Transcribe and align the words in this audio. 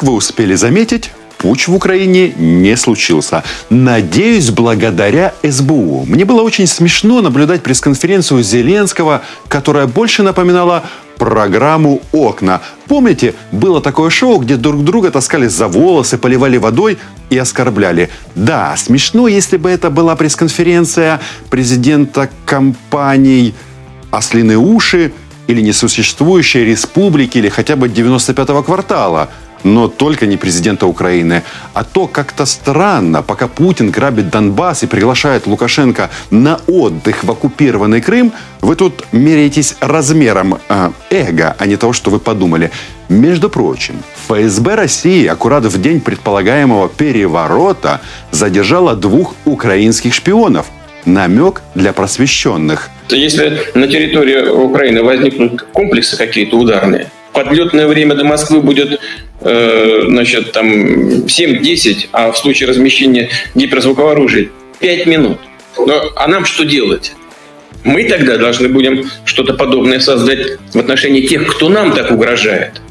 как 0.00 0.08
вы 0.08 0.14
успели 0.14 0.54
заметить, 0.54 1.10
путь 1.36 1.68
в 1.68 1.74
Украине 1.74 2.32
не 2.34 2.74
случился. 2.78 3.44
Надеюсь, 3.68 4.48
благодаря 4.48 5.34
СБУ. 5.42 6.06
Мне 6.06 6.24
было 6.24 6.40
очень 6.40 6.66
смешно 6.66 7.20
наблюдать 7.20 7.62
пресс-конференцию 7.62 8.42
Зеленского, 8.42 9.20
которая 9.48 9.86
больше 9.86 10.22
напоминала 10.22 10.84
программу 11.18 12.00
«Окна». 12.12 12.62
Помните, 12.86 13.34
было 13.52 13.82
такое 13.82 14.08
шоу, 14.08 14.38
где 14.38 14.56
друг 14.56 14.84
друга 14.84 15.10
таскали 15.10 15.48
за 15.48 15.68
волосы, 15.68 16.16
поливали 16.16 16.56
водой 16.56 16.96
и 17.28 17.36
оскорбляли. 17.36 18.08
Да, 18.34 18.74
смешно, 18.78 19.28
если 19.28 19.58
бы 19.58 19.68
это 19.68 19.90
была 19.90 20.16
пресс-конференция 20.16 21.20
президента 21.50 22.30
компаний 22.46 23.54
«Ослиные 24.10 24.56
уши» 24.56 25.12
или 25.46 25.60
несуществующей 25.60 26.64
республики, 26.64 27.36
или 27.36 27.50
хотя 27.50 27.76
бы 27.76 27.88
95-го 27.88 28.62
квартала– 28.62 29.28
но 29.64 29.88
только 29.88 30.26
не 30.26 30.36
президента 30.36 30.86
Украины. 30.86 31.42
А 31.74 31.84
то 31.84 32.06
как-то 32.06 32.46
странно, 32.46 33.22
пока 33.22 33.48
Путин 33.48 33.90
грабит 33.90 34.30
Донбасс 34.30 34.82
и 34.82 34.86
приглашает 34.86 35.46
Лукашенко 35.46 36.10
на 36.30 36.60
отдых 36.66 37.24
в 37.24 37.30
оккупированный 37.30 38.00
Крым, 38.00 38.32
вы 38.60 38.76
тут 38.76 39.04
меряетесь 39.12 39.76
размером 39.80 40.58
э, 40.68 40.90
эго, 41.10 41.56
а 41.58 41.66
не 41.66 41.76
того, 41.76 41.92
что 41.92 42.10
вы 42.10 42.18
подумали. 42.18 42.70
Между 43.08 43.50
прочим, 43.50 44.02
ФСБ 44.28 44.76
России 44.76 45.26
аккурат 45.26 45.64
в 45.64 45.80
день 45.80 46.00
предполагаемого 46.00 46.88
переворота 46.88 48.00
задержала 48.30 48.94
двух 48.94 49.34
украинских 49.44 50.14
шпионов. 50.14 50.66
Намек 51.06 51.62
для 51.74 51.92
просвещенных. 51.92 52.90
Если 53.08 53.62
на 53.74 53.88
территории 53.88 54.48
Украины 54.50 55.02
возникнут 55.02 55.62
комплексы 55.72 56.16
какие-то 56.16 56.56
ударные, 56.56 57.10
подлетное 57.32 57.86
время 57.86 58.14
до 58.14 58.24
Москвы 58.24 58.60
будет 58.60 59.00
Э, 59.42 60.02
значит, 60.06 60.52
там 60.52 60.66
7-10, 61.24 62.08
а 62.12 62.30
в 62.30 62.36
случае 62.36 62.68
размещения 62.68 63.30
гиперзвукового 63.54 64.12
оружия 64.12 64.50
5 64.80 65.06
минут. 65.06 65.38
Но, 65.78 66.12
а 66.16 66.26
нам 66.26 66.44
что 66.44 66.64
делать? 66.64 67.12
Мы 67.82 68.04
тогда 68.04 68.36
должны 68.36 68.68
будем 68.68 69.08
что-то 69.24 69.54
подобное 69.54 69.98
создать 70.00 70.58
в 70.74 70.78
отношении 70.78 71.26
тех, 71.26 71.46
кто 71.46 71.70
нам 71.70 71.94
так 71.94 72.10
угрожает. 72.10 72.82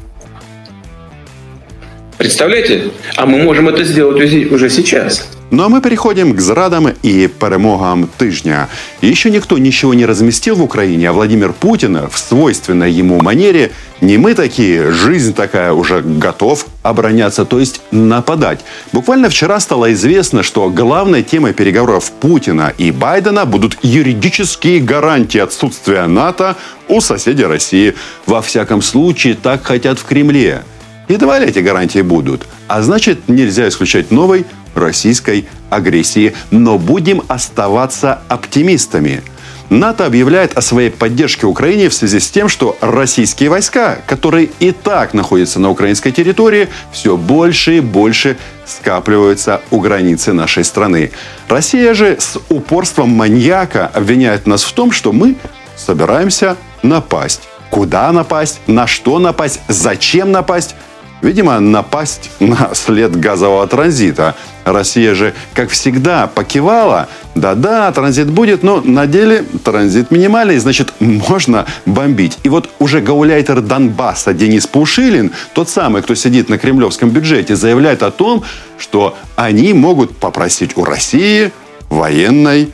Представляете? 2.20 2.90
А 3.16 3.24
мы 3.24 3.42
можем 3.42 3.70
это 3.70 3.82
сделать 3.82 4.20
уже 4.52 4.68
сейчас. 4.68 5.26
Ну 5.50 5.64
а 5.64 5.70
мы 5.70 5.80
переходим 5.80 6.36
к 6.36 6.40
зрадам 6.42 6.88
и 7.02 7.28
перемогам 7.28 8.10
тижня. 8.18 8.68
Еще 9.00 9.30
никто 9.30 9.56
ничего 9.56 9.94
не 9.94 10.04
разместил 10.04 10.56
в 10.56 10.62
Украине, 10.62 11.08
а 11.08 11.12
Владимир 11.14 11.54
Путин 11.54 12.10
в 12.10 12.18
свойственной 12.18 12.92
ему 12.92 13.22
манере 13.22 13.72
не 14.02 14.18
мы 14.18 14.34
такие, 14.34 14.92
жизнь 14.92 15.32
такая, 15.32 15.72
уже 15.72 16.02
готов 16.02 16.66
обороняться, 16.82 17.46
то 17.46 17.58
есть 17.58 17.80
нападать. 17.90 18.60
Буквально 18.92 19.30
вчера 19.30 19.58
стало 19.58 19.90
известно, 19.94 20.42
что 20.42 20.68
главной 20.68 21.22
темой 21.22 21.54
переговоров 21.54 22.12
Путина 22.20 22.74
и 22.76 22.90
Байдена 22.90 23.46
будут 23.46 23.78
юридические 23.80 24.80
гарантии 24.80 25.38
отсутствия 25.38 26.06
НАТО 26.06 26.56
у 26.86 27.00
соседей 27.00 27.46
России. 27.46 27.94
Во 28.26 28.42
всяком 28.42 28.82
случае, 28.82 29.38
так 29.42 29.64
хотят 29.64 29.98
в 29.98 30.04
Кремле. 30.04 30.64
Едва 31.10 31.40
ли 31.40 31.46
эти 31.46 31.58
гарантии 31.58 32.02
будут. 32.02 32.46
А 32.68 32.82
значит, 32.82 33.28
нельзя 33.28 33.68
исключать 33.68 34.12
новой 34.12 34.46
российской 34.76 35.48
агрессии. 35.68 36.34
Но 36.52 36.78
будем 36.78 37.22
оставаться 37.26 38.20
оптимистами. 38.28 39.24
НАТО 39.70 40.06
объявляет 40.06 40.56
о 40.56 40.60
своей 40.60 40.90
поддержке 40.90 41.46
Украине 41.46 41.88
в 41.88 41.94
связи 41.94 42.20
с 42.20 42.30
тем, 42.30 42.48
что 42.48 42.76
российские 42.80 43.50
войска, 43.50 43.98
которые 44.06 44.50
и 44.60 44.70
так 44.70 45.12
находятся 45.12 45.58
на 45.58 45.70
украинской 45.70 46.12
территории, 46.12 46.68
все 46.92 47.16
больше 47.16 47.78
и 47.78 47.80
больше 47.80 48.36
скапливаются 48.64 49.62
у 49.72 49.80
границы 49.80 50.32
нашей 50.32 50.62
страны. 50.62 51.10
Россия 51.48 51.92
же 51.92 52.20
с 52.20 52.38
упорством 52.48 53.08
маньяка 53.10 53.88
обвиняет 53.88 54.46
нас 54.46 54.62
в 54.62 54.72
том, 54.74 54.92
что 54.92 55.10
мы 55.10 55.34
собираемся 55.76 56.56
напасть. 56.84 57.42
Куда 57.70 58.12
напасть, 58.12 58.60
на 58.68 58.86
что 58.86 59.18
напасть, 59.18 59.60
зачем 59.66 60.30
напасть– 60.30 60.76
Видимо, 61.22 61.60
напасть 61.60 62.30
на 62.40 62.70
след 62.74 63.14
газового 63.14 63.66
транзита. 63.66 64.34
Россия 64.64 65.14
же, 65.14 65.34
как 65.54 65.70
всегда, 65.70 66.26
покивала. 66.26 67.08
Да-да, 67.34 67.90
транзит 67.92 68.30
будет, 68.30 68.62
но 68.62 68.80
на 68.80 69.06
деле 69.06 69.44
транзит 69.64 70.10
минимальный, 70.10 70.58
значит, 70.58 70.92
можно 71.00 71.66
бомбить. 71.86 72.38
И 72.42 72.48
вот 72.48 72.70
уже 72.78 73.00
гауляйтер 73.00 73.60
Донбасса 73.60 74.32
Денис 74.32 74.66
Пушилин, 74.66 75.32
тот 75.54 75.68
самый, 75.68 76.02
кто 76.02 76.14
сидит 76.14 76.48
на 76.48 76.58
кремлевском 76.58 77.10
бюджете, 77.10 77.54
заявляет 77.54 78.02
о 78.02 78.10
том, 78.10 78.42
что 78.78 79.16
они 79.36 79.72
могут 79.72 80.16
попросить 80.16 80.76
у 80.76 80.84
России 80.84 81.52
военной 81.88 82.70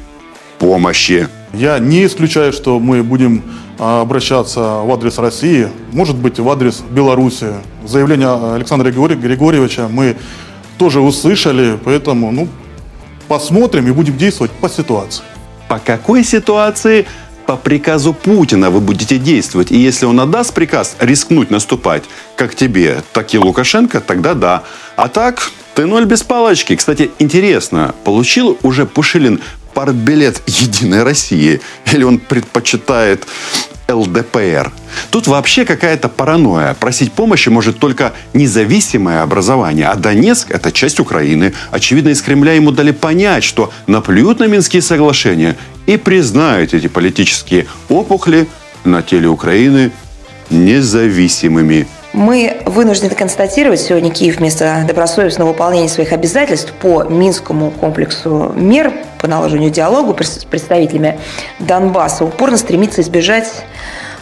помощи. 0.58 1.28
Я 1.52 1.78
не 1.78 2.06
исключаю, 2.06 2.52
что 2.52 2.78
мы 2.78 3.02
будем 3.02 3.42
обращаться 3.78 4.60
в 4.60 4.92
адрес 4.92 5.18
России, 5.18 5.68
может 5.92 6.16
быть, 6.16 6.38
в 6.38 6.48
адрес 6.48 6.82
Беларуси. 6.90 7.48
Заявление 7.84 8.54
Александра 8.54 8.90
Григорьевича 8.90 9.88
мы 9.88 10.16
тоже 10.78 11.00
услышали, 11.00 11.78
поэтому 11.84 12.30
ну, 12.32 12.48
посмотрим 13.28 13.86
и 13.88 13.90
будем 13.90 14.16
действовать 14.16 14.52
по 14.52 14.68
ситуации. 14.68 15.24
По 15.68 15.78
какой 15.78 16.24
ситуации? 16.24 17.06
По 17.46 17.56
приказу 17.56 18.12
Путина 18.12 18.70
вы 18.70 18.80
будете 18.80 19.18
действовать. 19.18 19.70
И 19.70 19.76
если 19.76 20.04
он 20.04 20.18
отдаст 20.18 20.52
приказ 20.52 20.96
рискнуть 20.98 21.50
наступать, 21.50 22.02
как 22.34 22.56
тебе, 22.56 23.02
так 23.12 23.32
и 23.34 23.38
Лукашенко, 23.38 24.00
тогда 24.00 24.34
да. 24.34 24.64
А 24.96 25.08
так, 25.08 25.50
ты 25.74 25.86
ноль 25.86 26.06
без 26.06 26.22
палочки. 26.24 26.74
Кстати, 26.74 27.10
интересно, 27.20 27.94
получил 28.04 28.58
уже 28.62 28.84
Пушилин 28.84 29.40
партбилет 29.76 30.40
Единой 30.46 31.02
России? 31.02 31.60
Или 31.92 32.02
он 32.02 32.18
предпочитает 32.18 33.26
ЛДПР. 33.86 34.72
Тут 35.10 35.26
вообще 35.26 35.66
какая-то 35.66 36.08
паранойя. 36.08 36.72
Просить 36.72 37.12
помощи 37.12 37.50
может 37.50 37.78
только 37.78 38.14
независимое 38.32 39.20
образование. 39.20 39.88
А 39.88 39.94
Донецк– 39.94 40.46
это 40.50 40.72
часть 40.72 40.98
Украины. 40.98 41.52
Очевидно, 41.72 42.08
из 42.08 42.22
Кремля 42.22 42.54
ему 42.54 42.70
дали 42.70 42.90
понять, 42.90 43.44
что 43.44 43.70
наплюют 43.86 44.38
на 44.38 44.46
Минские 44.46 44.80
соглашения 44.80 45.56
и 45.84 45.98
признают 45.98 46.72
эти 46.72 46.86
политические 46.86 47.66
опухли 47.90 48.48
на 48.84 49.02
теле 49.02 49.28
Украины 49.28 49.92
независимыми. 50.48 51.86
Мы 52.16 52.56
вынуждены 52.64 53.14
констатировать, 53.14 53.78
сегодня 53.78 54.10
Киев 54.10 54.38
вместо 54.38 54.84
добросовестного 54.88 55.50
выполнения 55.50 55.90
своих 55.90 56.14
обязательств 56.14 56.72
по 56.72 57.02
Минскому 57.02 57.70
комплексу 57.70 58.54
мер 58.56 58.90
по 59.18 59.28
наложению 59.28 59.70
диалогу 59.70 60.16
с 60.18 60.46
представителями 60.46 61.20
Донбасса 61.58 62.24
упорно 62.24 62.56
стремится 62.56 63.02
избежать 63.02 63.66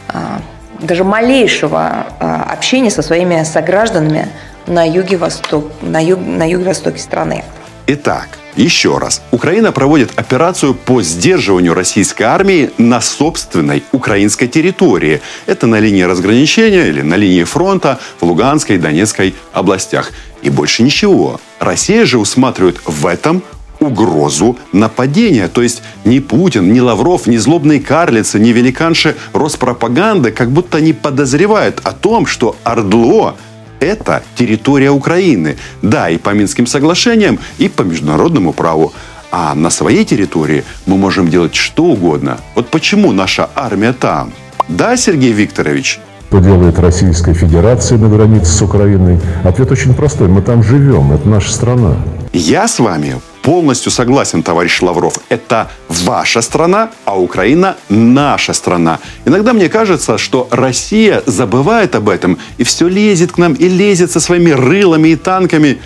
а, 0.09 0.41
даже 0.81 1.05
малейшего 1.05 2.09
а, 2.19 2.49
общения 2.53 2.91
со 2.91 3.01
своими 3.01 3.45
согражданами 3.45 4.27
на 4.67 4.83
юге-восток, 4.83 5.71
на, 5.81 6.03
юг, 6.03 6.19
на 6.19 6.51
юго-востоке 6.51 6.99
страны. 6.99 7.45
Итак, 7.87 8.27
еще 8.57 8.99
раз. 8.99 9.23
Украина 9.31 9.73
проводит 9.73 10.13
операцию 10.17 10.75
по 10.75 11.03
сдерживанию 11.03 11.75
российской 11.75 12.25
армии 12.25 12.71
на 12.79 13.01
собственной 13.01 13.83
украинской 13.93 14.47
территории. 14.47 15.21
Это 15.47 15.67
на 15.67 15.81
линии 15.81 16.03
разграничения 16.03 16.89
или 16.89 17.03
на 17.03 17.15
линии 17.15 17.45
фронта 17.45 17.99
в 18.21 18.25
Луганской 18.25 18.77
и 18.77 18.79
Донецкой 18.79 19.35
областях. 19.53 20.13
И 20.43 20.51
больше 20.51 20.83
ничего. 20.83 21.41
Россия 21.59 22.05
же 22.05 22.19
усматривает 22.19 22.81
в 22.85 23.07
этом 23.07 23.43
угрозу 23.81 24.57
нападения. 24.73 25.49
То 25.49 25.63
есть 25.63 25.83
ни 26.05 26.19
Путин, 26.19 26.73
ни 26.73 26.81
Лавров, 26.81 27.27
ни 27.27 27.37
злобные 27.37 27.81
карлицы, 27.81 28.39
ни 28.39 28.51
великанши 28.51 29.17
Роспропаганды 29.33 30.31
как 30.33 30.51
будто 30.51 30.81
не 30.81 30.93
подозревают 30.93 31.81
о 31.85 31.93
том, 31.93 32.27
что 32.27 32.57
Ордло 32.65 33.37
это 33.81 34.23
территория 34.35 34.91
Украины. 34.91 35.57
Да, 35.83 36.11
и 36.11 36.19
по 36.19 36.31
Минским 36.31 36.67
соглашениям, 36.67 37.39
и 37.59 37.69
по 37.69 37.83
международному 37.83 38.53
праву. 38.53 38.93
А 39.31 39.55
на 39.55 39.71
своей 39.71 40.05
территории 40.05 40.65
мы 40.87 40.97
можем 40.97 41.29
делать 41.29 41.55
что 41.55 41.85
угодно. 41.85 42.39
Вот 42.55 42.69
почему 42.69 43.13
наша 43.13 43.51
армия 43.55 43.93
там? 43.93 44.33
Да, 44.69 44.97
Сергей 44.97 45.33
Викторович? 45.33 46.01
Что 46.29 46.41
делает 46.41 46.79
Российская 46.81 47.33
Федерация 47.33 47.97
на 47.97 48.09
границе 48.09 48.47
с 48.47 48.63
Украиной? 48.63 49.21
Ответ 49.45 49.71
очень 49.71 49.95
простой. 49.95 50.27
Мы 50.27 50.43
там 50.43 50.65
живем. 50.65 51.13
Это 51.13 51.29
наша 51.29 51.53
страна. 51.53 51.97
Я 52.33 52.67
с 52.67 52.81
вами 52.81 53.21
полностью 53.45 53.93
согласен, 53.93 54.43
товарищ 54.43 54.83
Лавров. 54.83 55.21
Это 55.29 55.71
ваша 55.89 56.41
страна, 56.43 56.91
а 57.05 57.21
Украина 57.21 57.77
наша 57.91 58.55
страна. 58.55 58.99
Иногда 59.27 59.53
мне 59.53 59.69
кажется, 59.69 60.19
что 60.19 60.49
Россия 60.51 61.23
забывает 61.27 61.95
об 61.95 62.09
этом 62.09 62.39
и 62.57 62.65
все 62.65 62.89
лезет 62.89 63.33
к 63.33 63.39
нам 63.39 63.53
и 63.53 63.69
лезет 63.69 64.11
со 64.11 64.19
своими 64.19 64.51
рылами 64.51 65.11
и 65.11 65.17
танками. 65.17 65.79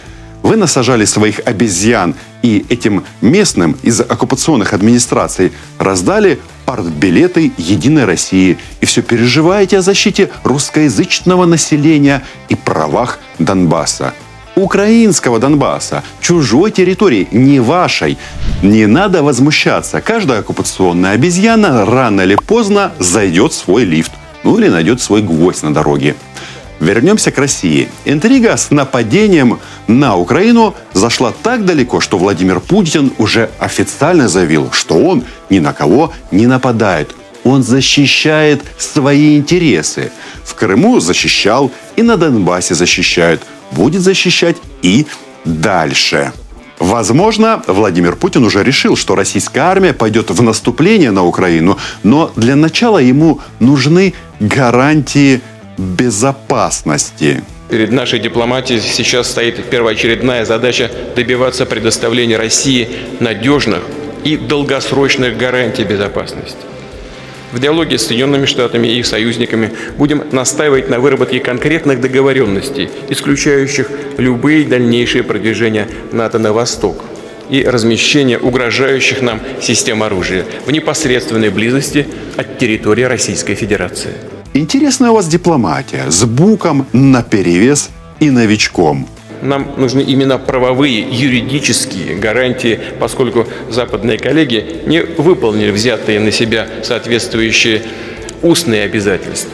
Вы 0.43 0.56
насажали 0.56 1.05
своих 1.05 1.40
обезьян 1.44 2.14
и 2.43 2.64
этим 2.69 3.05
местным 3.20 3.76
из 3.82 4.00
оккупационных 4.00 4.72
администраций 4.72 5.50
раздали 5.78 6.38
партбилеты 6.64 7.50
«Единой 7.58 8.05
России» 8.05 8.56
и 8.81 8.87
все 8.87 9.02
переживаете 9.02 9.78
о 9.78 9.82
защите 9.82 10.31
русскоязычного 10.44 11.44
населения 11.44 12.22
и 12.49 12.55
правах 12.55 13.19
Донбасса. 13.40 14.14
Украинского 14.58 15.38
Донбасса, 15.38 16.02
чужой 16.20 16.72
территории, 16.72 17.28
не 17.31 17.60
вашей. 17.60 18.19
Не 18.62 18.87
надо 18.87 19.22
возмущаться. 19.22 20.00
Каждая 20.00 20.40
оккупационная 20.40 21.12
обезьяна 21.12 21.87
рано 21.87 22.22
или 22.22 22.34
поздно 22.34 22.93
зайдет 22.99 23.52
в 23.52 23.56
свой 23.56 23.84
лифт. 23.84 24.10
Ну 24.43 24.58
или 24.58 24.69
найдет 24.69 25.00
свой 25.00 25.22
гвоздь 25.22 25.62
на 25.62 25.72
дороге. 25.72 26.16
Вернемся 26.81 27.31
к 27.31 27.38
России. 27.38 27.88
Интрига 28.05 28.56
с 28.56 28.70
нападением 28.70 29.60
на 29.87 30.16
Украину 30.16 30.75
зашла 30.93 31.32
так 31.43 31.64
далеко, 31.64 32.00
что 32.00 32.19
Владимир 32.19 32.58
Путин 32.58 33.12
уже 33.19 33.50
официально 33.60 34.28
заявил, 34.28 34.70
что 34.72 34.96
он 34.96 35.25
ни 35.50 35.60
на 35.60 35.72
кого 35.72 36.12
не 36.32 36.46
нападает. 36.46 37.14
Он 37.44 37.62
защищает 37.62 38.62
свои 38.76 39.38
интересы. 39.38 40.10
В 40.44 40.55
Крыму 40.55 40.99
защищал 40.99 41.70
и 41.96 42.02
на 42.02 42.16
Донбассе 42.16 42.75
защищает. 42.75 43.43
Будет 43.73 44.03
защищать 44.03 44.56
и 44.82 45.06
дальше. 45.44 46.32
Возможно, 46.79 47.62
Владимир 47.67 48.15
Путин 48.15 48.44
уже 48.44 48.62
решил, 48.62 48.97
что 48.97 49.17
российская 49.17 49.61
армия 49.61 49.93
пойдет 49.93 50.31
в 50.31 50.43
наступление 50.43 51.11
на 51.11 51.25
Украину, 51.25 51.76
но 52.05 52.31
для 52.37 52.55
начала 52.55 52.99
ему 52.99 53.41
нужны 53.59 54.15
гарантии 54.38 55.41
безопасности. 55.76 57.43
Перед 57.69 57.93
нашей 57.93 58.19
дипломатией 58.20 58.81
сейчас 58.81 59.29
стоит 59.31 59.69
первоочередная 59.69 60.44
задача 60.44 60.91
добиваться 61.17 61.67
предоставления 61.67 62.37
России 62.37 62.88
надежных 63.20 63.82
и 64.25 64.37
долгосрочных 64.37 65.37
гарантий 65.37 65.85
безопасности. 65.85 66.56
В 67.53 67.61
диалоге 67.61 67.99
с 67.99 68.06
Соединенными 68.06 68.45
Штатами 68.47 68.89
и 68.89 68.99
их 68.99 69.06
союзниками 69.06 69.73
будем 69.97 70.23
настаивать 70.33 70.91
на 70.91 71.00
выработке 71.00 71.41
конкретных 71.41 72.00
договоренностей, 72.00 72.91
исключающих 73.09 73.91
любые 74.19 74.67
дальнейшие 74.67 75.23
продвижения 75.23 75.89
НАТО 76.12 76.39
на 76.39 76.53
восток 76.53 77.05
и 77.49 77.65
размещение 77.65 78.39
угрожающих 78.39 79.23
нам 79.23 79.41
систем 79.62 80.03
оружия 80.03 80.45
в 80.67 80.71
непосредственной 80.71 81.49
близости 81.49 82.06
от 82.37 82.59
территории 82.59 83.05
Российской 83.05 83.55
Федерации. 83.55 84.12
Интересная 84.53 85.11
у 85.11 85.15
вас 85.15 85.27
дипломатия 85.27 86.11
с 86.11 86.25
буком 86.25 86.87
на 86.93 87.23
перевес 87.23 87.91
и 88.21 88.31
новичком. 88.31 89.09
Нам 89.43 89.73
нужны 89.76 90.00
именно 90.00 90.38
правовые, 90.38 91.00
юридические 91.00 92.17
гарантии, 92.17 92.81
поскольку 92.99 93.46
западные 93.70 94.19
коллеги 94.19 94.82
не 94.87 95.02
выполнили 95.02 95.70
взятые 95.70 96.20
на 96.20 96.32
себя 96.32 96.67
соответствующие 96.82 97.82
устные 98.43 98.85
обязательства. 98.85 99.52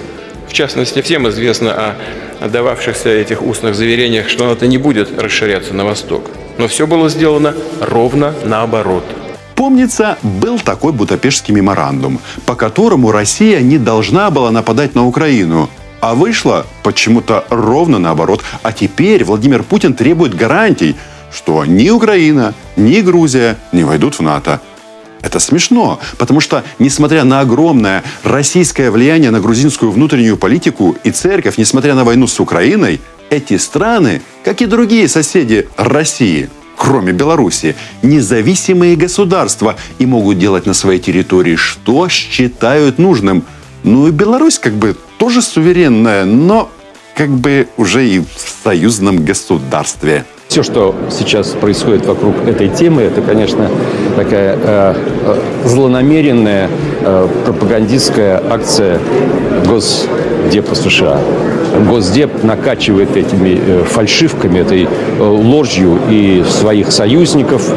В 0.49 0.53
частности, 0.53 1.03
всем 1.03 1.29
известно 1.29 1.97
о 2.41 2.49
дававшихся 2.49 3.09
этих 3.09 3.43
устных 3.43 3.75
заверениях, 3.75 4.29
что 4.29 4.47
НАТО 4.47 4.67
не 4.67 4.79
будет 4.79 5.21
расширяться 5.21 5.75
на 5.75 5.85
восток. 5.85 6.31
Но 6.59 6.69
все 6.69 6.87
было 6.87 7.09
сделано 7.09 7.55
ровно 7.81 8.35
наоборот– 8.45 9.05
Помнится, 9.55 10.19
был 10.23 10.59
такой 10.59 10.93
Будапештский 10.93 11.55
меморандум, 11.55 12.21
по 12.45 12.55
которому 12.55 13.13
Россия 13.13 13.61
не 13.61 13.79
должна 13.79 14.31
была 14.31 14.51
нападать 14.51 14.95
на 14.95 15.07
Украину. 15.07 15.71
А 16.05 16.15
вышло 16.15 16.67
почему-то 16.83 17.47
ровно 17.49 17.99
наоборот. 17.99 18.45
А 18.63 18.73
теперь 18.73 19.25
Владимир 19.25 19.63
Путин 19.63 19.95
требует 19.95 20.35
гарантий, 20.35 20.97
что 21.33 21.65
ни 21.65 21.89
Украина, 21.89 22.53
ни 22.77 23.01
Грузия 23.01 23.57
не 23.73 23.85
войдут 23.85 24.17
в 24.17 24.21
НАТО. 24.21 24.61
Это 25.23 25.39
смешно, 25.39 25.99
потому 26.19 26.41
что, 26.41 26.63
несмотря 26.79 27.25
на 27.25 27.41
огромное 27.41 28.05
российское 28.23 28.91
влияние 28.91 29.31
на 29.31 29.41
грузинскую 29.41 29.91
внутреннюю 29.91 30.37
политику 30.37 30.95
и 31.05 31.11
церковь, 31.11 31.57
несмотря 31.57 31.95
на 31.95 32.05
войну 32.05 32.27
с 32.27 32.39
Украиной, 32.39 33.01
эти 33.31 33.57
страны, 33.57 34.21
как 34.45 34.61
и 34.61 34.67
другие 34.67 35.09
соседи 35.09 35.69
России, 35.79 36.51
кроме 36.77 37.13
Беларуси, 37.13 37.77
независимые 38.03 38.95
государства 38.97 39.77
и 39.99 40.05
могут 40.05 40.39
делать 40.39 40.67
на 40.67 40.75
своей 40.75 41.01
территории, 41.01 41.57
что 41.57 42.11
считают 42.11 42.99
нужным. 42.99 43.43
Ну 43.85 44.09
и 44.09 44.11
Беларусь 44.11 44.59
как 44.59 44.75
бы 44.75 44.99
тоже 45.19 45.43
суверенная, 45.43 46.25
но 46.25 46.71
как 47.17 47.31
бы 47.31 47.69
уже 47.77 48.07
и 48.07 48.21
в 48.21 48.65
союзном 48.65 49.25
государстве. 49.25 50.25
Все, 50.49 50.63
что 50.63 50.95
сейчас 51.11 51.49
происходит 51.49 52.07
вокруг 52.07 52.47
этой 52.47 52.69
темы, 52.69 53.03
это, 53.03 53.23
конечно, 53.23 53.71
такая 54.17 54.57
э, 54.57 54.95
э 55.25 55.69
злонамеренная 55.69 56.69
э, 57.01 57.29
пропагандистская 57.47 58.43
акция 58.51 59.01
Госдепа 59.67 60.75
США. 60.75 61.19
Госдеп 61.81 62.43
накачивает 62.45 63.17
этими 63.17 63.59
э, 63.61 63.85
фальшивками, 63.85 64.61
этой 64.61 64.85
э, 64.85 65.23
ложью 65.23 65.99
и 66.09 66.45
своих 66.49 66.93
союзников, 66.93 67.69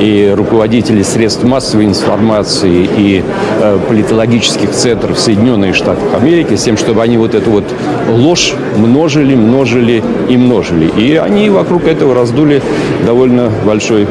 и 0.00 0.32
руководителей 0.36 1.04
средств 1.04 1.44
массовой 1.44 1.84
информации, 1.84 2.88
и 2.96 3.22
э, 3.60 3.78
политологических 3.88 4.70
центров 4.72 5.18
Соединенных 5.18 5.74
Штатов 5.74 6.02
Америки, 6.14 6.56
с 6.56 6.64
тем, 6.64 6.76
чтобы 6.76 7.02
они 7.02 7.16
вот 7.16 7.34
эту 7.34 7.50
вот 7.50 7.64
ложь 8.08 8.54
множили, 8.76 9.34
множили 9.34 10.02
и 10.28 10.36
множили. 10.36 10.90
И 10.98 11.14
они 11.16 11.48
вокруг 11.48 11.84
этого 11.84 12.14
раздули 12.14 12.62
довольно 13.06 13.50
большой 13.64 14.06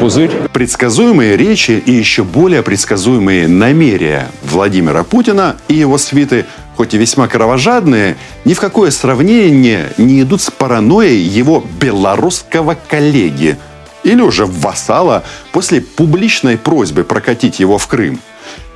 пузырь. 0.00 0.30
Предсказуемые 0.52 1.36
речи 1.36 1.82
и 1.84 1.92
еще 1.92 2.22
более 2.22 2.62
предсказуемые 2.62 3.48
намерения 3.48 4.28
Владимира 4.50 5.02
Путина 5.02 5.56
и 5.68 5.74
его 5.74 5.98
свиты– 5.98 6.44
хоть 6.76 6.94
и 6.94 6.98
весьма 6.98 7.28
кровожадные, 7.28 8.16
ни 8.44 8.54
в 8.54 8.60
какое 8.60 8.90
сравнение 8.90 9.92
не 9.98 10.22
идут 10.22 10.42
с 10.42 10.50
паранойей 10.50 11.20
его 11.20 11.64
белорусского 11.80 12.76
коллеги 12.88 13.56
или 14.02 14.20
уже 14.20 14.44
вассала 14.44 15.24
после 15.52 15.80
публичной 15.80 16.58
просьбы 16.58 17.04
прокатить 17.04 17.60
его 17.60 17.78
в 17.78 17.86
Крым. 17.86 18.20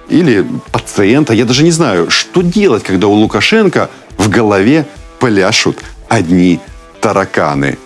Или 0.09 0.47
пациента, 0.73 1.35
я 1.35 1.45
даже 1.45 1.65
не 1.65 1.71
знаю, 1.71 2.09
что 2.11 2.41
делать, 2.41 2.83
когда 2.83 3.09
у 3.09 3.13
Лукашенко 3.13 3.91
в 4.17 4.31
голове 4.31 4.87
пляшут 5.19 5.79
одни 6.09 6.61
тараканы. 7.03 7.77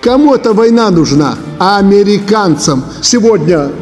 Кому 0.00 0.34
эта 0.34 0.54
война 0.54 0.88
нужна? 0.90 1.36
Американцам. 1.58 2.84
Сегодня, 3.02 3.72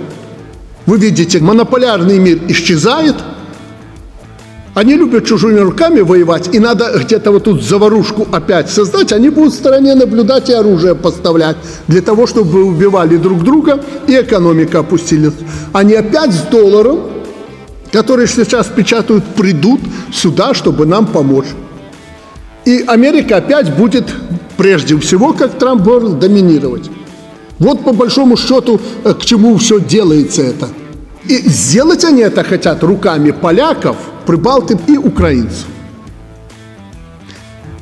вы 0.86 0.98
видите, 0.98 1.38
монополярный 1.38 2.19
мир 2.19 2.40
исчезает– 2.48 3.16
они 4.75 4.97
любят 4.97 5.25
чужими 5.25 5.61
руками 5.61 6.00
воевать, 6.00 6.53
и 6.53 6.59
надо 6.59 6.98
где-то 6.98 7.31
вот 7.31 7.44
тут 7.44 7.63
заварушку 7.63 8.27
опять 8.32 8.69
создать. 8.69 9.13
Они 9.13 9.29
будут 9.29 9.53
в 9.53 9.56
стороне 9.56 9.94
наблюдать 9.94 10.51
и 10.51 10.53
оружие 10.53 10.96
поставлять 10.96 11.56
для 11.87 12.03
того, 12.03 12.27
чтобы 12.27 12.65
убивали 12.65 13.17
друг 13.17 13.44
друга 13.44 13.81
и 14.08 14.17
экономика 14.17 14.81
опустилась. 14.81 15.34
Они 15.72 15.94
опять 15.94 16.32
с 16.32 16.43
долларом, 16.43 17.03
которые 17.93 18.27
сейчас 18.27 18.67
печатают, 18.67 19.25
придут 19.37 19.81
сюда, 20.13 20.55
чтобы 20.55 20.87
нам 20.87 21.06
помочь. 21.06 21.46
И 22.65 22.82
Америка 22.89 23.37
опять 23.37 23.77
будет, 23.77 24.13
прежде 24.56 24.98
всего, 24.98 25.32
как 25.34 25.56
Трамп 25.56 25.82
говорил, 25.82 26.15
доминировать. 26.15 26.91
Вот 27.60 27.84
по 27.84 27.93
большому 27.93 28.37
счету, 28.37 28.81
э, 29.05 29.15
к 29.15 29.25
чему 29.25 29.56
все 29.58 29.79
делается 29.79 30.43
это. 30.43 30.69
И 31.29 31.37
сделать 31.48 32.05
они 32.05 32.22
это 32.22 32.43
хотят 32.43 32.82
руками 32.82 33.31
поляков– 33.31 33.96
прибалтов 34.26 34.81
и 34.88 34.98
украинцев. 34.98 35.66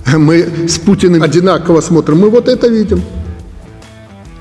Мы 0.07 0.69
с 0.69 0.79
Путиным 0.79 1.23
одинаково 1.23 1.81
смотрим. 1.81 2.21
Мы 2.21 2.31
вот 2.31 2.49
это 2.49 2.69
видим. 2.69 3.03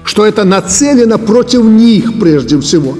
Что 0.03 0.25
это 0.25 0.43
нацелено 0.43 1.17
против 1.17 1.63
них 1.63 2.19
прежде 2.19 2.59
всего. 2.59 2.97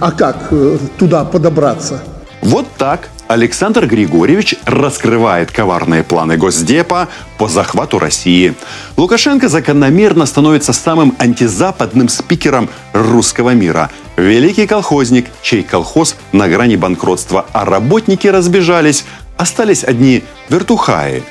А 0.00 0.12
как 0.12 0.48
э, 0.50 0.78
туда 0.98 1.24
подобраться? 1.24 2.02
Вот 2.40 2.66
так 2.78 3.08
Александр 3.32 3.86
Григорьевич 3.86 4.56
раскрывает 4.66 5.50
коварные 5.50 6.04
планы 6.04 6.36
Госдепа 6.36 7.08
по 7.38 7.48
захвату 7.48 7.98
России. 7.98 8.54
Лукашенко 8.98 9.48
закономерно 9.48 10.26
становится 10.26 10.74
самым 10.74 11.14
антизападным 11.18 12.10
спикером 12.10 12.68
русского 12.92 13.54
мира. 13.54 13.90
Великий 14.18 14.66
колхозник, 14.66 15.28
чей 15.40 15.62
колхоз 15.62 16.16
на 16.32 16.46
грани 16.46 16.76
банкротства, 16.76 17.46
а 17.52 17.64
работники 17.64 18.26
разбежались, 18.26 19.06
остались 19.38 19.82
одни 19.82 20.22
вертухаи. 20.50 21.22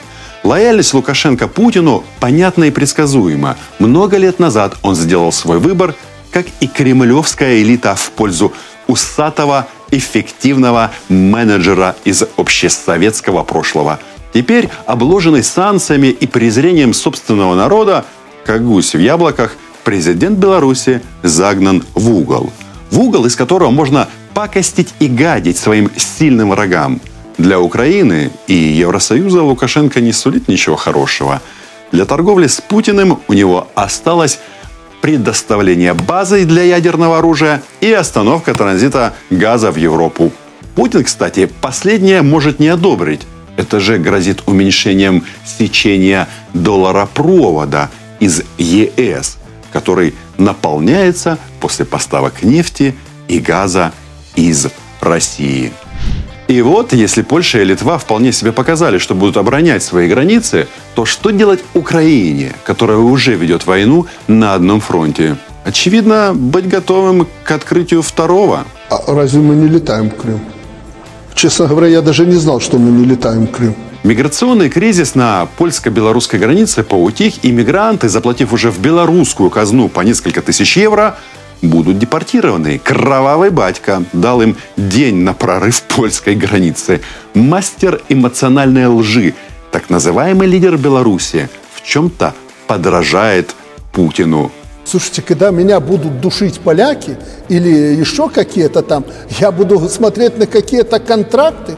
Лояльность 0.43 0.95
Лукашенко 0.95 1.47
Путину 1.47 2.03
понятна 2.19 2.63
и 2.63 2.71
предсказуема. 2.71 3.57
Много 3.77 4.17
лет 4.17 4.39
назад 4.39 4.75
он 4.81 4.95
сделал 4.95 5.31
свой 5.31 5.59
выбор, 5.59 5.93
как 6.31 6.47
и 6.61 6.67
кремлевская 6.67 7.61
элита 7.61 7.93
в 7.93 8.09
пользу 8.09 8.53
усатого 8.87 9.67
эффективного 9.91 10.91
менеджера 11.09 11.95
из 12.03 12.23
общесоветского 12.37 13.43
прошлого. 13.43 13.99
Теперь, 14.33 14.69
обложенный 14.85 15.43
санкциями 15.43 16.07
и 16.07 16.25
презрением 16.25 16.93
собственного 16.93 17.53
народа, 17.55 18.05
как 18.45 18.65
гусь 18.65 18.95
в 18.95 18.99
яблоках, 18.99 19.55
президент 19.83 20.39
Беларуси 20.39 21.01
загнан 21.21 21.83
в 21.93 22.09
угол. 22.09 22.51
В 22.89 22.99
угол, 22.99 23.25
из 23.25 23.35
которого 23.35 23.71
можно 23.71 24.07
пакостить 24.33 24.93
и 24.99 25.07
гадить 25.07 25.57
своим 25.57 25.91
сильным 25.97 26.51
врагам. 26.51 27.01
Для 27.37 27.59
Украины 27.59 28.31
и 28.47 28.53
Евросоюза 28.53 29.41
Лукашенко 29.41 29.99
не 29.99 30.13
сулит 30.13 30.47
ничего 30.47 30.75
хорошего. 30.75 31.41
Для 31.91 32.05
торговли 32.05 32.47
с 32.47 32.61
Путиным 32.61 33.19
у 33.27 33.33
него 33.33 33.67
осталось 33.75 34.39
предоставление 35.01 35.93
базы 35.93 36.45
для 36.45 36.63
ядерного 36.63 37.17
оружия 37.17 37.61
и 37.81 37.91
остановка 37.91 38.53
транзита 38.53 39.13
газа 39.29 39.71
в 39.71 39.75
Европу. 39.75 40.31
Путин, 40.75 41.03
кстати, 41.03 41.49
последнее 41.61 42.21
может 42.21 42.59
не 42.59 42.69
одобрить. 42.69 43.21
Это 43.57 43.79
же 43.79 43.97
грозит 43.97 44.43
уменьшением 44.45 45.25
сечения 45.45 46.27
доллара-провода 46.53 47.89
из 48.19 48.43
ЕС, 48.57 49.37
который 49.73 50.13
наполняется 50.37 51.37
после 51.59 51.85
поставок 51.85 52.43
нефти 52.43 52.95
и 53.27 53.39
газа 53.39 53.91
из 54.35 54.67
России. 55.01 55.73
И 56.51 56.61
вот, 56.61 56.91
если 56.91 57.21
Польша 57.21 57.61
и 57.61 57.63
Литва 57.63 57.97
вполне 57.97 58.33
себе 58.33 58.51
показали, 58.51 58.97
что 58.97 59.15
будут 59.15 59.37
оборонять 59.37 59.83
свои 59.83 60.09
границы, 60.09 60.67
то 60.95 61.05
что 61.05 61.29
делать 61.29 61.61
Украине, 61.73 62.51
которая 62.65 62.97
уже 62.97 63.35
ведет 63.35 63.65
войну 63.65 64.05
на 64.27 64.53
одном 64.53 64.81
фронте? 64.81 65.37
Очевидно, 65.63 66.33
быть 66.35 66.67
готовым 66.67 67.25
к 67.45 67.51
открытию 67.51 68.01
второго. 68.01 68.65
А 68.89 68.99
разве 69.07 69.39
мы 69.39 69.55
не 69.55 69.69
летаем 69.69 70.09
в 70.09 70.15
Крым? 70.17 70.41
Честно 71.35 71.67
говоря, 71.67 71.87
я 71.87 72.01
даже 72.01 72.25
не 72.25 72.35
знал, 72.35 72.59
что 72.59 72.77
мы 72.77 72.91
не 72.91 73.05
летаем 73.05 73.47
в 73.47 73.51
Крым. 73.51 73.73
Миграционный 74.03 74.69
кризис 74.69 75.15
на 75.15 75.47
польско-белорусской 75.57 76.37
границе 76.37 76.83
поутих, 76.83 77.45
и 77.45 77.51
мигранты, 77.51 78.09
заплатив 78.09 78.51
уже 78.51 78.71
в 78.71 78.79
белорусскую 78.79 79.49
казну 79.49 79.87
по 79.87 80.01
несколько 80.01 80.41
тысяч 80.41 80.75
евро, 80.75 81.15
будут 81.61 81.99
депортированы. 81.99 82.79
Кровавый 82.79 83.49
батька 83.49 84.03
дал 84.13 84.41
им 84.41 84.55
день 84.77 85.17
на 85.17 85.33
прорыв 85.33 85.81
польской 85.83 86.35
границы. 86.35 87.01
Мастер 87.33 88.01
эмоциональной 88.09 88.87
лжи, 88.87 89.33
так 89.71 89.89
называемый 89.89 90.47
лидер 90.47 90.77
Беларуси, 90.77 91.49
в 91.73 91.83
чем-то 91.83 92.33
подражает 92.67 93.55
Путину. 93.91 94.51
Слушайте, 94.83 95.21
когда 95.21 95.51
меня 95.51 95.79
будут 95.79 96.21
душить 96.21 96.59
поляки 96.59 97.17
или 97.49 97.69
еще 97.69 98.29
какие-то 98.29 98.81
там, 98.81 99.05
я 99.39 99.51
буду 99.51 99.87
смотреть 99.89 100.37
на 100.37 100.47
какие-то 100.47 100.99
контракты. 100.99 101.77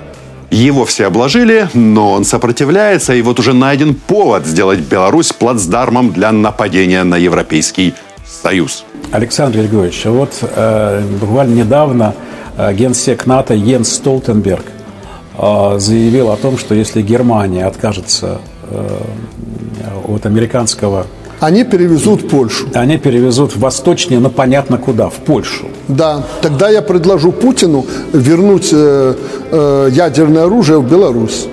Его 0.49 0.85
все 0.85 1.07
обложили, 1.07 1.67
но 1.73 2.11
он 2.11 2.25
сопротивляется, 2.25 3.15
и 3.15 3.23
вот 3.23 3.39
уже 3.39 3.53
найден 3.53 3.95
повод 3.95 4.45
сделать 4.45 4.79
Беларусь 4.79 5.33
плацдармом 5.33 6.13
для 6.13 6.31
нападения 6.31 7.03
на 7.03 7.15
Европейский 7.15 7.95
Союз. 8.41 8.83
Александр 9.11 9.59
Григорьевич, 9.59 10.05
вот 10.05 10.31
э, 10.41 11.01
буквально 11.19 11.53
недавно 11.53 12.15
э, 12.57 12.73
генсек 12.73 13.25
НАТО 13.25 13.53
Йенс 13.53 13.93
Столтенберг 13.93 14.65
э, 15.37 15.75
заявил 15.77 16.31
о 16.31 16.37
том, 16.37 16.57
что 16.57 16.73
если 16.75 17.01
Германия 17.01 17.65
откажется 17.65 18.39
э, 18.69 18.99
от 20.07 20.25
американского 20.25 21.05
Они 21.39 21.63
перевезут 21.63 22.23
в 22.23 22.27
Польшу. 22.29 22.67
они 22.73 22.97
перевезут 22.97 23.55
в 23.55 23.59
восточнее, 23.59 24.19
но 24.19 24.29
понятно 24.29 24.77
куда, 24.77 25.09
в 25.09 25.15
Польшу. 25.15 25.67
Да, 25.87 26.23
тогда 26.41 26.69
я 26.69 26.81
предложу 26.81 27.31
Путину 27.31 27.85
вернуть 28.13 28.69
э, 28.73 29.15
э, 29.51 29.89
ядерное 29.91 30.45
оружие 30.45 30.79
в 30.79 30.89
Беларусь. 30.89 31.47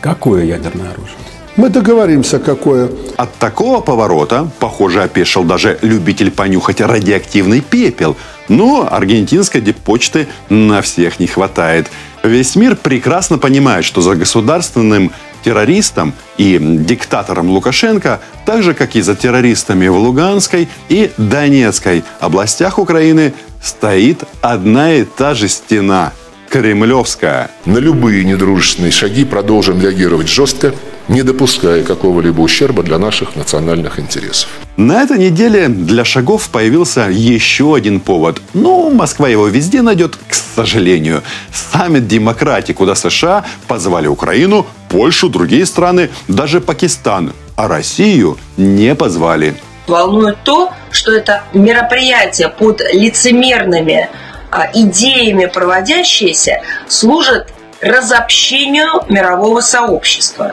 Какое 0.00 0.44
ядерное 0.44 0.90
оружие? 0.92 1.16
Мы 1.58 1.70
договоримся, 1.70 2.38
какое. 2.38 2.88
От 3.16 3.34
такого 3.34 3.80
поворота, 3.80 4.48
похоже, 4.60 5.02
опешил 5.02 5.42
даже 5.42 5.76
любитель 5.82 6.30
понюхать 6.30 6.80
радиоактивный 6.80 7.62
пепел. 7.62 8.16
Но 8.48 8.86
аргентинской 8.88 9.60
диппочты 9.60 10.28
на 10.48 10.82
всех 10.82 11.18
не 11.18 11.26
хватает. 11.26 11.90
Весь 12.22 12.54
мир 12.54 12.76
прекрасно 12.76 13.38
понимает, 13.38 13.84
что 13.84 14.02
за 14.02 14.14
государственным 14.14 15.10
террористом 15.42 16.14
и 16.36 16.60
диктатором 16.60 17.50
Лукашенко, 17.50 18.20
так 18.46 18.62
же, 18.62 18.72
как 18.72 18.94
и 18.94 19.00
за 19.00 19.16
террористами 19.16 19.88
в 19.88 19.96
Луганской 19.96 20.68
и 20.88 21.10
Донецкой 21.16 22.04
областях 22.20 22.78
Украины, 22.78 23.34
стоит 23.60 24.22
одна 24.42 24.94
и 24.94 25.02
та 25.02 25.34
же 25.34 25.48
стена– 25.48 26.12
Кремлевская. 26.50 27.50
На 27.66 27.78
любые 27.78 28.24
недружественные 28.24 28.90
шаги 28.90 29.24
продолжим 29.24 29.80
реагировать 29.80 30.28
жестко, 30.28 30.74
не 31.08 31.22
допуская 31.22 31.82
какого-либо 31.82 32.40
ущерба 32.40 32.82
для 32.82 32.98
наших 32.98 33.36
национальных 33.36 33.98
интересов. 33.98 34.48
На 34.76 35.02
этой 35.02 35.18
неделе 35.18 35.68
для 35.68 36.04
шагов 36.04 36.48
появился 36.50 37.08
еще 37.10 37.74
один 37.74 38.00
повод. 38.00 38.40
Ну, 38.54 38.90
Москва 38.90 39.28
его 39.28 39.48
везде 39.48 39.82
найдет, 39.82 40.16
к 40.28 40.34
сожалению. 40.34 41.22
Саммит 41.52 42.06
демократии, 42.06 42.72
куда 42.72 42.94
США 42.94 43.44
позвали 43.66 44.06
Украину, 44.06 44.66
Польшу, 44.88 45.28
другие 45.28 45.66
страны, 45.66 46.10
даже 46.28 46.60
Пакистан. 46.60 47.32
А 47.56 47.66
Россию 47.66 48.38
не 48.56 48.94
позвали. 48.94 49.56
волнует 49.88 50.36
то, 50.44 50.72
что 50.90 51.12
это 51.12 51.42
мероприятие 51.54 52.50
под 52.50 52.80
лицемерными 52.92 54.08
а, 54.50 54.68
идеями 54.72 55.46
проводящиеся 55.46 56.62
служит 56.86 57.52
разобщению 57.80 59.02
мирового 59.08 59.60
сообщества 59.60 60.52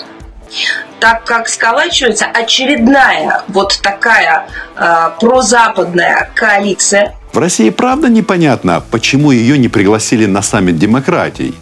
так 1.00 1.24
как 1.25 1.48
сколачивается 1.50 2.25
очередная 2.25 3.44
вот 3.48 3.80
такая 3.82 4.48
а, 4.75 5.12
прозападная 5.12 6.32
коалиция, 6.36 7.16
В 7.34 7.38
России 7.38 7.70
правда 7.70 8.10
непонятно, 8.10 8.84
почему 8.92 9.32
ее 9.32 9.58
не 9.58 9.68
пригласили 9.68 10.25
на 10.25 10.42
саммит 10.42 10.78
демократий. 10.78 11.54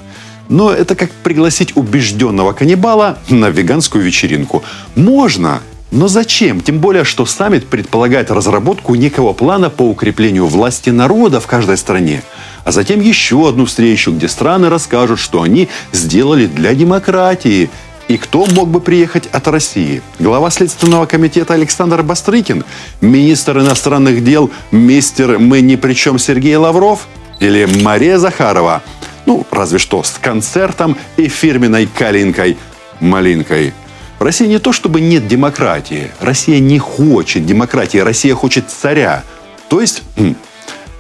Но 0.50 0.72
это 0.72 0.96
как 0.96 1.10
пригласить 1.10 1.75
убежденного 1.75 2.54
каннибала 2.54 3.18
на 3.30 3.50
веганскую 3.50 4.04
вечеринку. 4.04 4.63
Можно, 4.96 5.62
но 5.94 6.08
зачем? 6.08 6.62
Тем 6.62 6.80
более, 6.80 7.04
что 7.04 7.25
саммит 7.25 7.68
предполагает 7.68 8.32
разработку 8.32 8.96
некого 8.96 9.34
плана 9.34 9.70
по 9.70 9.84
укреплению 9.84 10.48
власти 10.48 10.90
народа 10.90 11.40
в 11.40 11.48
каждой 11.48 11.78
стране. 11.78 12.24
А 12.66 12.72
затем 12.72 13.00
еще 13.00 13.48
одну 13.48 13.66
встречу, 13.66 14.12
где 14.12 14.28
страны 14.28 14.70
расскажут, 14.70 15.20
что 15.20 15.42
они 15.42 15.70
сделали 15.92 16.48
для 16.48 16.74
демократии. 16.74 17.70
И 18.07 18.17
кто 18.17 18.45
мог 18.45 18.69
бы 18.69 18.81
приехать 18.81 19.27
от 19.31 19.48
России? 19.48 20.01
Глава 20.19 20.50
Следственного 20.50 21.05
комитета 21.05 21.53
Александр 21.53 22.03
Бастрыкин? 22.03 22.65
Министр 23.00 23.60
иностранных 23.60 24.24
дел, 24.24 24.51
мистер 24.72 25.39
«Мы 25.39 25.62
ни 25.62 25.77
при 25.77 25.93
чем» 25.93 26.19
Сергей 26.19 26.57
Лавров? 26.57 27.07
Или 27.39 27.65
Мария 27.81 28.17
Захарова? 28.17 28.83
Ну, 29.25 29.45
разве 29.51 29.79
что 29.79 30.03
с 30.03 30.17
концертом 30.22 30.98
и 31.15 31.29
фирменной 31.29 31.88
калинкой 31.88 32.57
малинкой. 33.00 33.74
В 34.19 34.24
России 34.24 34.48
не 34.48 34.60
то 34.60 34.74
чтобы 34.74 35.00
нет 35.00 35.27
демократии. 35.27 36.12
Россия 36.19 36.60
не 36.60 36.79
хочет 36.79 37.45
демократии. 37.45 37.98
Россия 37.98 38.36
хочет 38.36 38.69
царя. 38.69 39.24
То 39.69 39.79
есть 39.79 40.03
м, 40.17 40.36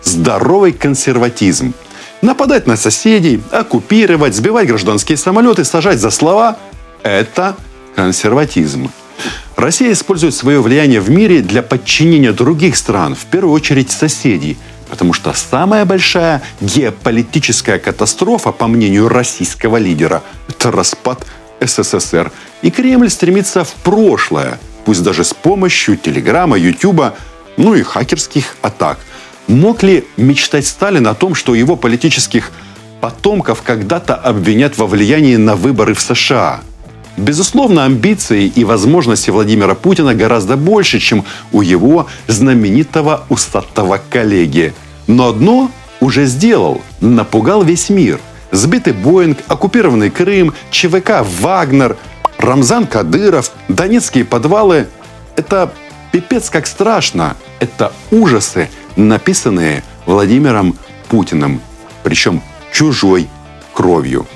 здоровый 0.03 0.71
консерватизм. 0.71 1.73
Нападать 2.21 2.65
на 2.65 2.77
соседей, 2.77 3.41
оккупировать, 3.51 4.33
сбивать 4.33 4.67
гражданские 4.67 5.17
самолеты, 5.17 5.65
сажать 5.65 5.99
за 5.99 6.09
слова– 6.09 6.57
это 7.03 7.55
консерватизм. 7.95 8.89
Россия 9.55 9.91
использует 9.91 10.33
свое 10.33 10.61
влияние 10.61 10.99
в 10.99 11.09
мире 11.09 11.41
для 11.41 11.61
подчинения 11.61 12.31
других 12.31 12.75
стран, 12.75 13.15
в 13.15 13.25
первую 13.25 13.53
очередь 13.53 13.91
соседей, 13.91 14.57
потому 14.89 15.13
что 15.13 15.31
самая 15.33 15.85
большая 15.85 16.41
геополитическая 16.59 17.79
катастрофа, 17.79 18.51
по 18.51 18.67
мнению 18.67 19.09
российского 19.09 19.77
лидера, 19.77 20.23
это 20.49 20.71
распад 20.71 21.25
СССР. 21.61 22.31
И 22.61 22.71
Кремль 22.71 23.09
стремится 23.09 23.63
в 23.63 23.73
прошлое, 23.75 24.59
пусть 24.85 25.03
даже 25.03 25.23
с 25.23 25.33
помощью 25.33 25.97
Телеграма, 25.97 26.57
Ютуба, 26.57 27.15
ну 27.57 27.75
и 27.75 27.83
хакерских 27.83 28.57
атак. 28.61 28.99
Мог 29.47 29.83
ли 29.83 30.05
мечтать 30.17 30.65
Сталин 30.65 31.07
о 31.07 31.13
том, 31.13 31.35
что 31.35 31.53
его 31.53 31.75
политических 31.75 32.51
потомков 33.01 33.61
когда-то 33.61 34.15
обвинят 34.15 34.77
во 34.77 34.87
влиянии 34.87 35.35
на 35.35 35.55
выборы 35.55 35.93
в 35.93 36.01
США? 36.01 36.61
Безусловно, 37.17 37.85
амбиции 37.85 38.45
и 38.47 38.63
возможности 38.63 39.29
Владимира 39.29 39.75
Путина 39.75 40.15
гораздо 40.15 40.57
больше, 40.57 40.99
чем 40.99 41.25
у 41.51 41.61
его 41.61 42.07
знаменитого 42.27 43.25
усатого 43.29 44.01
коллеги. 44.09 44.73
Но 45.07 45.27
одно 45.29 45.69
уже 45.99 46.25
сделал– 46.25 46.81
напугал 47.01 47.63
весь 47.63 47.89
мир. 47.89 48.19
Сбитый 48.51 48.93
Боинг, 48.93 49.39
оккупированный 49.47 50.09
Крым, 50.09 50.53
ЧВК 50.71 51.25
«Вагнер», 51.39 51.97
Рамзан 52.37 52.87
Кадыров, 52.87 53.51
донецкие 53.67 54.25
подвалы– 54.25 54.87
это 55.35 55.71
пипец 56.11 56.49
как 56.49 56.67
страшно. 56.67 57.35
Это 57.59 57.93
ужасы, 58.11 58.69
написанные 58.95 59.83
Владимиром 60.05 60.75
Путиным. 61.09 61.61
Причем 62.03 62.41
чужой 62.71 63.29
кровью. 63.73 64.27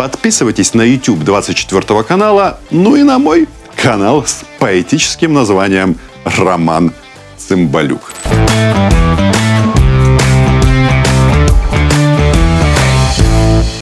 Подписывайтесь 0.00 0.72
на 0.72 0.80
YouTube 0.80 1.24
24 1.24 2.02
канала, 2.04 2.58
ну 2.70 2.96
и 2.96 3.02
на 3.02 3.18
мой 3.18 3.46
канал 3.76 4.24
с 4.24 4.46
поэтическим 4.58 5.34
названием 5.34 5.98
«Роман 6.24 6.94
Цымбалюк». 7.36 8.14